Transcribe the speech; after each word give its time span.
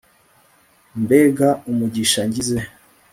mbega 1.03 1.49
umugisha 1.69 2.21
ngize 2.29 2.57